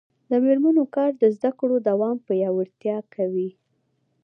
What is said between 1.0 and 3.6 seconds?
د زدکړو دوام پیاوړتیا کوي.